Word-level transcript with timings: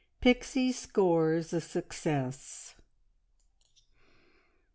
PIXIE 0.19 0.71
SCORES 0.71 1.53
A 1.53 1.61
SUCCESS. 1.61 2.73